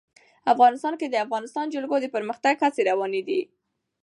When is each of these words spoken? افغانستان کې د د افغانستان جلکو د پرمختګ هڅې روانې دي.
افغانستان 0.53 0.93
کې 0.99 1.07
د 1.07 1.11
د 1.15 1.23
افغانستان 1.25 1.65
جلکو 1.73 1.95
د 2.01 2.05
پرمختګ 2.15 2.55
هڅې 2.65 2.81
روانې 2.89 3.21
دي. 3.27 3.41